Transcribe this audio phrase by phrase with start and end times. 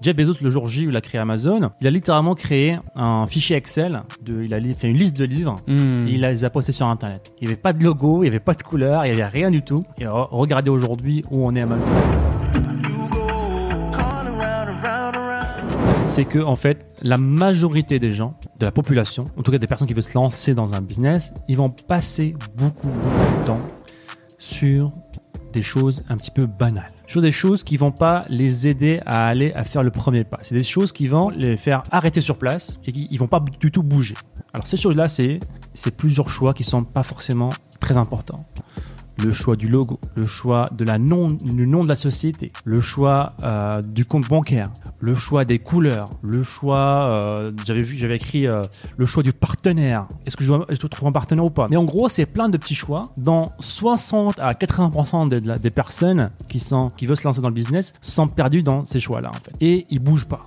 [0.00, 3.26] Jeff Bezos, le jour J où il a créé Amazon, il a littéralement créé un
[3.26, 5.72] fichier Excel, de, il a fait une liste de livres et
[6.06, 7.32] il les a postés sur Internet.
[7.40, 9.26] Il n'y avait pas de logo, il n'y avait pas de couleur, il n'y avait
[9.30, 9.84] rien du tout.
[9.98, 11.88] Et re- regardez aujourd'hui où on est Amazon.
[16.06, 19.66] C'est que, en fait, la majorité des gens, de la population, en tout cas des
[19.66, 23.60] personnes qui veulent se lancer dans un business, ils vont passer beaucoup, beaucoup de temps
[24.38, 24.92] sur
[25.52, 26.92] des choses un petit peu banales.
[27.08, 30.40] Sur des choses qui vont pas les aider à aller à faire le premier pas.
[30.42, 33.42] C'est des choses qui vont les faire arrêter sur place et qui ils vont pas
[33.58, 34.14] du tout bouger.
[34.52, 35.38] Alors ces choses-là, c'est
[35.72, 37.48] c'est plusieurs choix qui sont pas forcément
[37.80, 38.46] très importants.
[39.22, 42.80] Le choix du logo, le choix de la nom, du nom de la société, le
[42.80, 44.68] choix euh, du compte bancaire,
[45.00, 48.62] le choix des couleurs, le choix, euh, j'avais vu, j'avais écrit euh,
[48.96, 50.06] le choix du partenaire.
[50.24, 51.66] Est-ce que je dois, je dois trouver un partenaire ou pas?
[51.68, 53.02] Mais en gros, c'est plein de petits choix.
[53.16, 57.40] Dans 60 à 80% des, de la- des personnes qui sont qui veulent se lancer
[57.40, 60.46] dans le business sont perdues dans ces choix-là en fait, et ils bougent pas.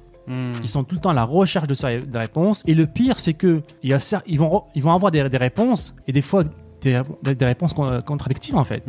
[0.63, 2.61] Ils sont tout le temps à la recherche de ces réponses.
[2.65, 5.35] Et le pire, c'est que il y a ils vont ils vont avoir des, des
[5.37, 6.43] réponses et des fois
[6.81, 8.83] des, réponses con- contradictives en fait.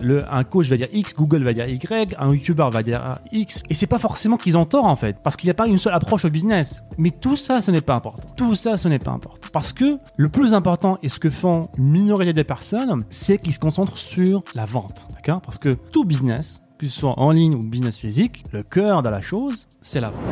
[0.00, 3.62] Le, un coach va dire X, Google va dire Y, un YouTuber va dire X.
[3.70, 5.78] Et c'est pas forcément qu'ils ont tort en fait, parce qu'il n'y a pas une
[5.78, 6.82] seule approche au business.
[6.98, 8.22] Mais tout ça, ce n'est pas important.
[8.36, 9.48] Tout ça, ce n'est pas important.
[9.52, 13.54] Parce que le plus important et ce que font une minorité des personnes, c'est qu'ils
[13.54, 15.08] se concentrent sur la vente.
[15.14, 15.40] D'accord?
[15.40, 19.08] Parce que tout business, que ce soit en ligne ou business physique, le cœur de
[19.08, 20.22] la chose, c'est la vente.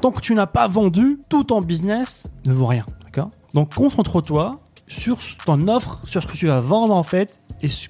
[0.00, 2.84] Tant que tu n'as pas vendu, tout ton business ne vaut rien.
[3.04, 3.30] D'accord?
[3.54, 4.58] Donc concentre-toi
[4.92, 7.38] sur ton offre, sur ce que tu vas vendre en fait,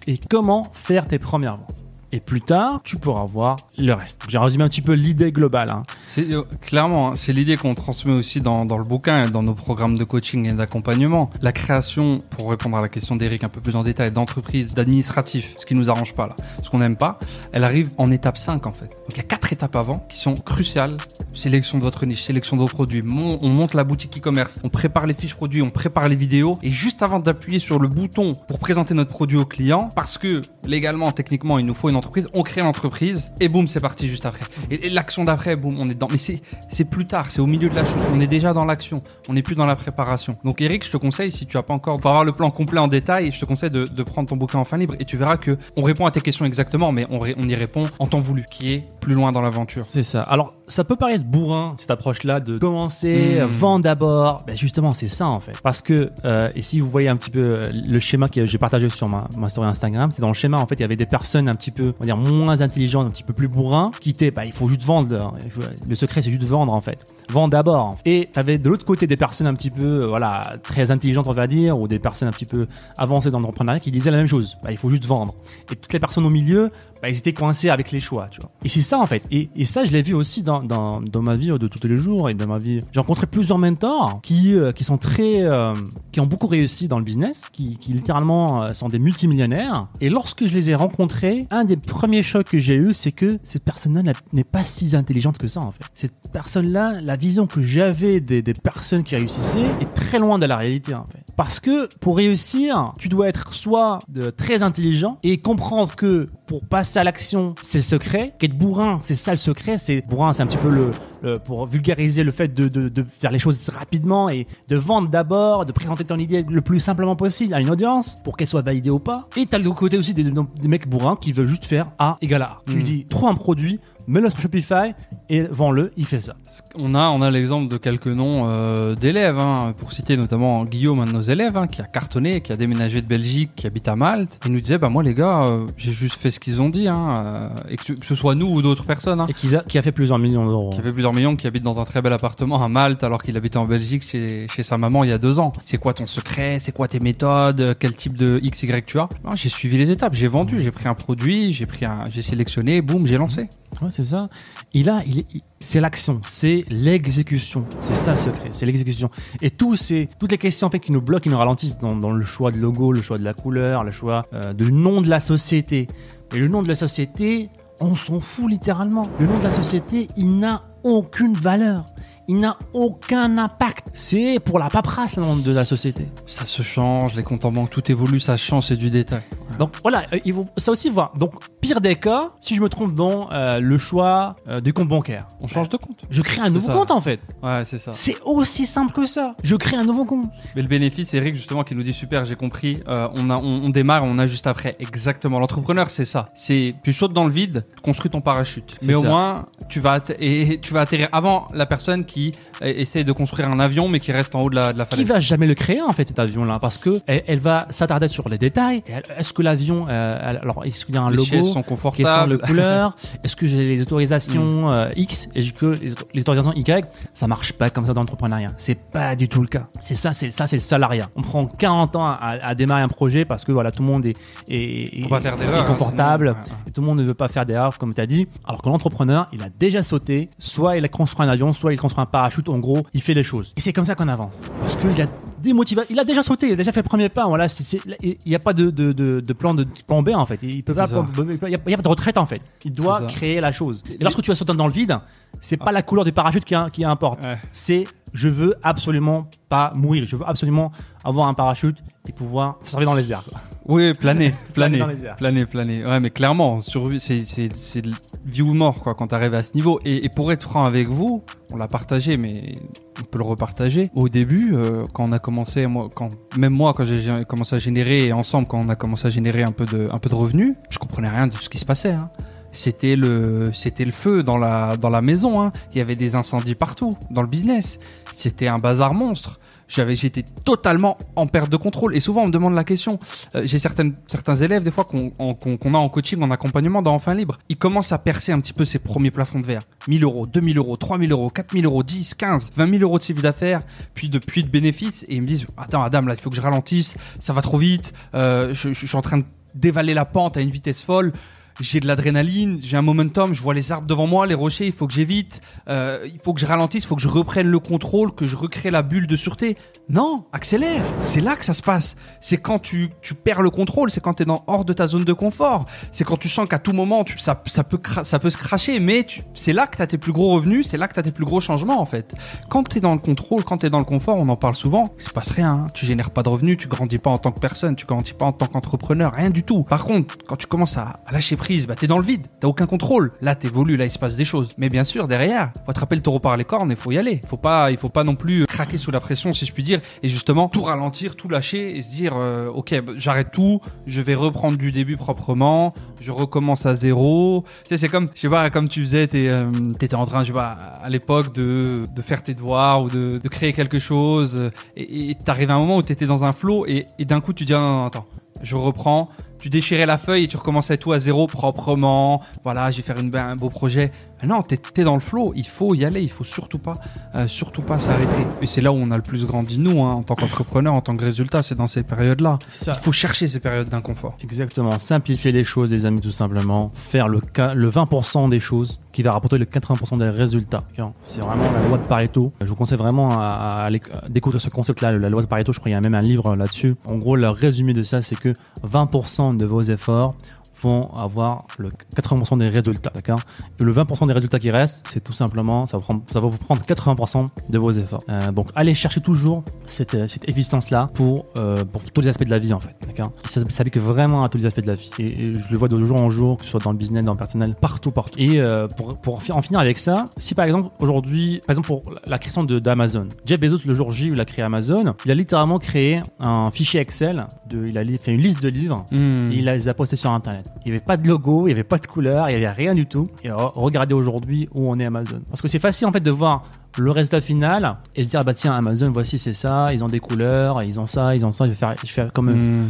[0.06, 1.82] et, comment faire tes premières ventes.
[2.14, 4.24] Et plus tard, tu pourras voir le reste.
[4.28, 5.70] J'ai résumé un petit peu l'idée globale.
[5.70, 5.82] hein.
[6.08, 9.42] C'est euh, clairement, hein, c'est l'idée qu'on transmet aussi dans, dans le bouquin et dans
[9.42, 11.30] nos programmes de coaching et d'accompagnement.
[11.40, 15.54] La création, pour répondre à la question d'Eric un peu plus en détail, d'entreprise, d'administratif,
[15.56, 17.18] ce qui nous arrange pas là, ce qu'on n'aime pas,
[17.50, 18.88] elle arrive en étape 5 en fait.
[18.88, 20.98] Donc il y a quatre étapes avant qui sont cruciales.
[21.34, 25.06] Sélection de votre niche, sélection de vos produits, on monte la boutique e-commerce, on prépare
[25.06, 28.58] les fiches produits, on prépare les vidéos et juste avant d'appuyer sur le bouton pour
[28.58, 32.42] présenter notre produit au client, parce que légalement, techniquement, il nous faut une entreprise, on
[32.42, 34.44] crée l'entreprise et boum, c'est parti juste après.
[34.70, 36.08] Et, l'action d'après, boum, on est dedans.
[36.10, 38.02] Mais c'est plus tard, c'est au milieu de la chose.
[38.12, 40.36] On est déjà dans l'action, on n'est plus dans la préparation.
[40.44, 42.80] Donc Eric, je te conseille, si tu as pas encore, pour avoir le plan complet
[42.80, 45.16] en détail, je te conseille de, de prendre ton bouquin en fin libre et tu
[45.16, 48.20] verras que on répond à tes questions exactement, mais on, on y répond en temps
[48.20, 49.82] voulu, qui est plus loin dans l'aventure.
[49.82, 50.22] C'est ça.
[50.22, 53.42] Alors, ça peut paraître bourrin, cette approche-là, de commencer, Hmm.
[53.42, 54.42] euh, vendre d'abord.
[54.46, 55.60] Ben justement, c'est ça, en fait.
[55.62, 58.58] Parce que, euh, et si vous voyez un petit peu euh, le schéma que j'ai
[58.58, 60.96] partagé sur ma, ma story Instagram, c'est dans le schéma, en fait, il y avait
[60.96, 63.90] des personnes un petit peu, on va dire, moins intelligentes, un petit peu plus bourrins,
[64.00, 65.34] qui étaient, bah, il faut juste vendre.
[65.50, 67.06] Faut- le secret, c'est juste vendre, en fait.
[67.30, 67.86] Vendre d'abord.
[67.86, 68.00] en fait.
[68.04, 71.32] Et t'avais de l'autre côté des personnes un petit peu, euh, voilà, très intelligentes, on
[71.32, 72.66] va dire, ou des personnes un petit peu
[72.98, 74.56] avancées dans l'entrepreneuriat qui disaient la même chose.
[74.62, 75.34] Bah, il faut juste vendre.
[75.70, 76.70] Et toutes les personnes au milieu,
[77.02, 78.50] bah, ils étaient coincés avec les choix, tu vois.
[78.64, 79.26] Et c'est ça en fait.
[79.32, 81.96] Et, et ça, je l'ai vu aussi dans, dans, dans ma vie de tous les
[81.96, 82.78] jours et dans ma vie.
[82.92, 85.74] J'ai rencontré plusieurs mentors qui, euh, qui sont très, euh,
[86.12, 89.88] qui ont beaucoup réussi dans le business, qui, qui littéralement euh, sont des multimillionnaires.
[90.00, 93.38] Et lorsque je les ai rencontrés, un des premiers chocs que j'ai eu, c'est que
[93.42, 95.84] cette personne-là n'est pas si intelligente que ça en fait.
[95.94, 100.46] Cette personne-là, la vision que j'avais des, des personnes qui réussissaient est très loin de
[100.46, 101.24] la réalité en fait.
[101.36, 103.98] Parce que pour réussir, tu dois être soit
[104.36, 108.34] très intelligent et comprendre que pour passer à l'action, c'est le secret.
[108.38, 109.78] Qu'être bourrin, c'est ça le secret.
[109.78, 110.90] C'est bourrin, c'est un petit peu le,
[111.22, 115.08] le- pour vulgariser le fait de, de, de faire les choses rapidement et de vendre
[115.08, 118.60] d'abord, de présenter ton idée le plus simplement possible à une audience pour qu'elle soit
[118.60, 119.28] validée ou pas.
[119.38, 122.42] Et t'as le côté aussi des, des mecs bourrins qui veulent juste faire A égale
[122.42, 122.60] A.
[122.66, 122.84] Tu lui Mm.
[122.84, 124.92] dis, trouve un produit, mets-le sur Shopify
[125.30, 126.34] et vends-le, il fait ça.
[126.74, 131.00] On a, on a l'exemple de quelques noms euh, d'élèves, hein, pour citer notamment Guillaume,
[131.00, 133.88] un de nos élèves, hein, qui a cartonné, qui a déménagé de Belgique, qui habite
[133.88, 134.38] à Malte.
[134.44, 136.88] Il nous disait, bah moi les gars, euh, j'ai juste fait ce qu'ils ont dit,
[136.88, 139.78] hein, euh, et que, ce- soit nous ou d'autres personnes, hein, Et qui a, qui
[139.78, 140.70] a fait plusieurs millions d'euros.
[140.70, 143.36] qui avait plusieurs millions, qui habite dans un très bel appartement à Malte, alors qu'il
[143.36, 145.52] habitait en Belgique chez, chez sa maman il y a deux ans.
[145.60, 146.58] C'est quoi ton secret?
[146.58, 147.76] C'est quoi tes méthodes?
[147.78, 149.08] Quel type de X, Y tu as?
[149.24, 152.22] Non, J'ai suivi les étapes, j'ai vendu, j'ai pris un produit, j'ai pris un, j'ai
[152.22, 153.42] sélectionné, boum, j'ai lancé.
[153.80, 154.28] Ouais, c'est ça.
[154.74, 157.64] Il est- il- c'est l'action, c'est l'exécution.
[157.80, 159.10] C'est ça le secret, c'est l'exécution.
[159.40, 162.92] Et toutes les questions qui nous bloquent, qui nous ralentissent dans, le choix de logo,
[162.92, 165.86] le choix de la couleur, le choix euh, du nom de la société.
[166.34, 167.50] Et le nom de la société,
[167.80, 169.02] on s'en fout littéralement.
[169.18, 171.84] Le nom de la société, il n'a aucune valeur.
[172.28, 173.88] Il n'a aucun impact.
[173.92, 176.06] C'est pour la paperasse là, de la société.
[176.26, 179.22] Ça se change, les comptes en banque, tout évolue, ça change, c'est du détail.
[179.58, 181.12] Donc voilà, euh, il faut ça aussi voir.
[181.16, 184.88] Donc pire des cas, si je me trompe dans euh, le choix euh, du compte
[184.88, 186.00] bancaire, On change de compte.
[186.10, 186.72] je crée un C'est nouveau ça.
[186.72, 187.20] compte en fait.
[187.42, 187.92] Ouais, c'est ça.
[187.94, 189.34] C'est aussi simple que ça.
[189.44, 190.24] Je crée un nouveau compte.
[190.56, 192.80] Mais le bénéfice, Eric, justement, qui nous dit super, j'ai compris.
[192.88, 194.76] euh, on, a, on, on démarre, on a juste après.
[194.80, 195.38] Exactement.
[195.40, 196.30] L'entrepreneur, c'est ça.
[196.34, 198.76] C'est tu sautes dans le vide, tu construis ton parachute.
[198.80, 199.08] C'est Mais au ça.
[199.08, 203.60] moins, tu vas et tu vas atterrir avant la personne qui essaie de construire un
[203.60, 205.08] avion, mais qui reste en haut de la, de la Qui falaise.
[205.08, 208.28] va jamais le créer en fait cet avion-là parce que elle, elle va s'attarder sur
[208.28, 208.82] les détails.
[209.16, 212.32] Est-ce que l'avion, euh, alors est-ce qu'il y a un Les logo sont sont confortables.
[212.32, 215.28] les couleurs Est-ce que j'ai les autorisations euh, X?
[215.34, 216.86] Et que les, les autorisations Y?
[217.14, 218.48] Ça marche pas comme ça dans l'entrepreneuriat.
[218.58, 219.68] C'est pas du tout le cas.
[219.80, 221.08] C'est ça, c'est ça, c'est le salariat.
[221.16, 224.06] On prend 40 ans à, à démarrer un projet parce que voilà, tout le monde
[224.06, 224.16] est,
[224.48, 226.26] est, Faut pas faire est- est hein, confortable.
[226.44, 226.62] sinon, ouais, ouais.
[226.68, 228.26] Et tout le monde ne veut pas faire d'erreurs, comme tu as dit.
[228.46, 230.28] Alors que l'entrepreneur, il a déjà sauté.
[230.38, 232.48] Soit il a construit un avion, soit il construit un parachute.
[232.48, 233.52] En gros, il fait les choses.
[233.56, 234.42] Et c'est comme ça qu'on avance.
[234.60, 235.06] Parce qu'il a
[235.42, 235.88] des motivations.
[235.92, 237.26] Il a déjà sauté, il a déjà fait le premier pas.
[237.26, 240.10] Voilà, c'est- c'est- il n'y a pas de, de, de, de plan, de plan B
[240.14, 240.38] en fait.
[240.42, 241.06] Il peut pas, C'est ça.
[241.18, 242.40] il n'y a, il y a pas de retraite en fait.
[242.64, 243.10] Il doit C'est ça.
[243.10, 243.82] créer la chose.
[243.90, 244.98] Et lorsque tu vas sauter dans le vide,
[245.40, 247.24] c'est pas la couleur du parachute qui, qui importe.
[247.24, 247.38] Ouais.
[247.52, 250.04] C'est je veux absolument pas mourir.
[250.06, 250.72] Je veux absolument
[251.04, 251.78] avoir un parachute
[252.08, 253.24] et pouvoir servir dans les airs.
[253.28, 253.40] quoi.
[253.66, 255.16] Oui, planer, Planer planer, dans les airs.
[255.16, 255.84] planer, planer.
[255.86, 257.90] Ouais, mais clairement, survie, c'est, c'est, c'est de
[258.24, 259.78] vie ou mort, quoi, quand t'arrives à ce niveau.
[259.84, 261.22] Et, et pour être franc avec vous,
[261.52, 262.58] on l'a partagé, mais
[263.00, 263.90] on peut le repartager.
[263.94, 267.58] Au début, euh, quand on a commencé, moi, quand, même moi, quand j'ai commencé à
[267.58, 270.14] générer, et ensemble, quand on a commencé à générer un peu de, un peu de
[270.14, 272.10] revenus, je comprenais rien de ce qui se passait, hein.
[272.54, 275.52] C'était le, c'était le feu dans la, dans la maison, hein.
[275.72, 277.78] Il y avait des incendies partout, dans le business.
[278.14, 279.38] C'était un bazar monstre.
[279.68, 281.96] J'avais, j'étais totalement en perte de contrôle.
[281.96, 282.98] Et souvent, on me demande la question.
[283.34, 287.38] Euh, j'ai certains élèves, des fois, qu'on, a en coaching, en accompagnement dans Enfin Libre.
[287.48, 289.62] Ils commencent à percer un petit peu ces premiers plafonds de verre.
[289.88, 293.22] 1000 euros, 2000 euros, 3000 euros, 4000 euros, 10, 15, 20 000 euros de chiffre
[293.22, 293.60] d'affaires,
[293.94, 295.04] puis de, puis de bénéfices.
[295.08, 296.94] Et ils me disent, attends, Adam, là, il faut que je ralentisse.
[297.18, 297.94] Ça va trop vite.
[298.14, 299.24] Euh, je suis en train de
[299.54, 301.12] dévaler la pente à une vitesse folle.
[301.60, 304.72] J'ai de l'adrénaline, j'ai un momentum, je vois les arbres devant moi, les rochers, il
[304.72, 307.58] faut que j'évite, euh, il faut que je ralentisse, il faut que je reprenne le
[307.58, 309.56] contrôle, que je recrée la bulle de sûreté.
[309.88, 310.82] Non, accélère.
[311.00, 311.94] C'est là que ça se passe.
[312.20, 314.86] C'est quand tu, tu perds le contrôle, c'est quand tu es dans, hors de ta
[314.86, 315.66] zone de confort.
[315.92, 319.06] C'est quand tu sens qu'à tout moment, ça, ça, peut ça peut se cracher, mais
[319.34, 321.12] c'est là que tu as tes plus gros revenus, c'est là que tu as tes
[321.12, 322.14] plus gros changements en fait.
[322.48, 324.54] Quand tu es dans le contrôle, quand tu es dans le confort, on en parle
[324.54, 325.52] souvent, il se passe rien.
[325.52, 325.66] hein.
[325.74, 328.26] Tu génères pas de revenus, tu grandis pas en tant que personne, tu grandis pas
[328.26, 329.62] en tant qu'entrepreneur, rien du tout.
[329.64, 331.36] Par contre, quand tu commences à, à lâcher
[331.66, 333.12] bah, tu es dans le vide, t'as aucun contrôle.
[333.20, 334.48] Là, tu évolues, là, il se passe des choses.
[334.58, 337.20] Mais bien sûr, derrière, faut attraper le taureau par les cornes et faut y aller.
[337.28, 339.80] Faut pas, il faut pas non plus craquer sous la pression, si je puis dire,
[340.02, 344.00] et justement tout ralentir, tout lâcher et se dire, euh, ok, bah, j'arrête tout, je
[344.00, 347.44] vais reprendre du début proprement, je recommence à zéro.
[347.64, 350.22] Tu sais, c'est comme, je sais pas, comme tu faisais, t'es, euh, t'étais en train,
[350.22, 350.50] je sais pas,
[350.82, 355.54] à l'époque de, faire tes devoirs ou de, créer quelque chose, euh, et t'arrives à
[355.54, 358.06] un moment où t'étais dans un flow et, d'un coup tu dis, non, non, attends,
[358.42, 359.08] je reprends.
[359.42, 362.22] Tu déchirais la feuille et tu recommençais tout à zéro proprement.
[362.44, 363.90] Voilà, je vais faire une, un beau projet.
[364.22, 365.32] Ah non, t'es t'es dans le flow.
[365.34, 366.00] Il faut y aller.
[366.00, 366.74] Il faut surtout pas,
[367.16, 368.24] euh, surtout pas s'arrêter.
[368.40, 370.80] Et c'est là où on a le plus grandi nous, hein, en tant qu'entrepreneur, en
[370.80, 371.42] tant que résultat.
[371.42, 372.38] C'est dans ces périodes-là.
[372.78, 374.16] Il faut chercher ces périodes d'inconfort.
[374.22, 374.78] Exactement.
[374.78, 376.70] Simplifier les choses, les amis, tout simplement.
[376.74, 380.60] Faire le, ca- le 20% des choses qui va rapporter le 80% des résultats.
[381.02, 382.32] C'est vraiment la loi de Pareto.
[382.42, 385.52] Je vous conseille vraiment à, à aller- à découvrir ce concept-là, la loi de Pareto.
[385.52, 386.76] Je crois qu'il y a même un livre là-dessus.
[386.86, 388.32] En gros, le résumé de ça, c'est que
[388.64, 390.14] 20% de vos efforts
[390.62, 393.20] vont avoir le 80% des résultats, d'accord?
[393.60, 397.58] Le 20% des résultats qui restent, c'est tout simplement, ça va, vous prendre 80% de
[397.58, 398.02] vos efforts.
[398.08, 402.30] Euh, donc, allez chercher toujours cette, euh, cette efficience-là euh, pour tous les aspects de
[402.30, 404.90] la vie, en fait, d'accord Ça s'applique vraiment à tous les aspects de la vie.
[404.98, 407.04] Et, et je le vois de jour en jour, que ce soit dans le business,
[407.04, 408.18] dans le personnel, partout, partout.
[408.18, 408.66] Et euh,
[409.02, 413.08] pour, en finir avec ça, si par exemple, aujourd'hui, par exemple, pour la création d'Amazon,
[413.26, 416.50] Jeff Bezos, le jour J où il a créé Amazon, il a littéralement créé un
[416.50, 419.30] fichier Excel, de, il a fait une liste de livres Hmm.
[419.30, 420.46] et il les a postés sur Internet.
[420.64, 422.50] Il n'y avait pas de logo, il n'y avait pas de couleur, il n'y avait
[422.54, 423.08] rien du tout.
[423.24, 425.20] Et re- regardez aujourd'hui où on est Amazon.
[425.28, 426.42] Parce que c'est facile en fait de voir
[426.78, 429.88] le résultat final et se dire ah bah tiens Amazon voici c'est ça, ils ont
[429.88, 432.30] des couleurs, ils ont ça, ils ont ça, je vais faire, je vais faire comme.
[432.30, 432.68] Hmm.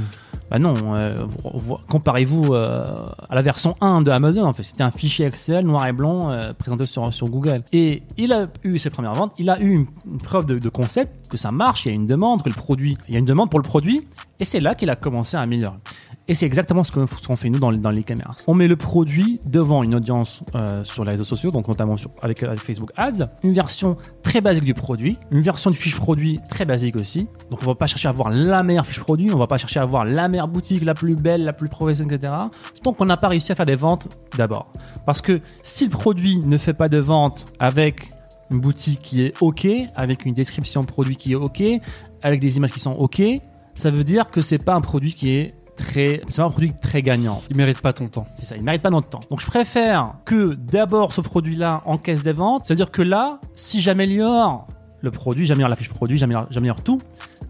[0.51, 2.85] Bah non, euh, vous- vous- comparez-vous euh,
[3.31, 4.65] à la version 1 de Amazon en fait.
[4.65, 7.63] C'était un fichier Excel noir et blanc euh, présenté sur, sur Google.
[7.73, 10.69] Et il a eu ses premières ventes, il a eu une, une preuve de, de
[10.69, 13.21] concept, que ça marche, il y a une demande, que le produit, il y a
[13.21, 14.07] une demande pour le produit.
[14.41, 15.77] Et c'est là qu'il a commencé à améliorer.
[16.29, 18.45] Et c'est exactement ce qu'on fait nous dans, les- l'e-commerce.
[18.47, 22.11] On met le produit devant une audience euh, sur les réseaux sociaux, donc notamment sur,
[22.23, 26.65] avec, Facebook Ads, une version très basique du produit, une version du fiche produit très
[26.65, 27.27] basique aussi.
[27.51, 29.81] Donc on va pas chercher à avoir la meilleure fiche produit, on va pas chercher
[29.81, 32.33] à avoir la meilleure boutique, la plus belle, la plus professionnelle, etc.
[32.85, 34.71] Tant qu'on n'a pas réussi à faire des ventes d'abord.
[35.05, 38.09] Parce que si le produit ne fait pas de vente avec
[38.53, 41.63] une boutique qui est OK, avec une description produit qui est OK,
[42.23, 43.21] avec des images qui sont OK,
[43.75, 46.73] ça veut dire que c'est pas un produit qui est très, c'est pas un produit
[46.81, 47.43] très gagnant.
[47.51, 48.27] Il mérite pas ton temps.
[48.35, 49.21] C'est ça, il ne mérite pas notre temps.
[49.31, 53.81] Donc je préfère que d'abord ce produit-là en caisse des ventes, c'est-à-dire que là, si
[53.81, 54.67] j'améliore
[55.01, 56.99] le produit, j'améliore la fiche produit, j'améliore, tout,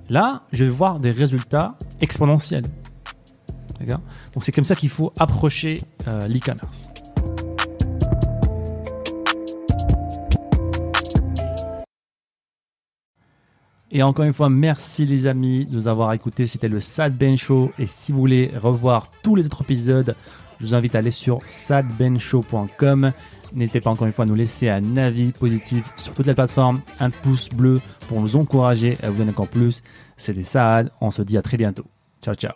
[0.09, 2.65] là, je vais voir des résultats exponentiels.
[3.79, 4.01] D'accord?
[4.33, 6.91] Donc c'est comme ça qu'il faut approcher euh, l'e-commerce.
[13.95, 16.47] Et encore une fois, merci les amis de nous avoir écoutés.
[16.47, 17.71] C'était le Sad Ben Show.
[17.79, 20.17] Et si vous voulez revoir tous les autres épisodes,
[20.59, 23.13] je vous invite à aller sur sadbenshow.com.
[23.53, 26.81] N'hésitez pas encore une fois à nous laisser un avis positif sur toutes les plateformes,
[27.01, 29.83] un pouce bleu pour nous encourager à vous donner encore plus.
[30.17, 30.91] C'était Saad.
[31.03, 31.85] On se dit à très bientôt.
[32.23, 32.53] Ciao, ciao.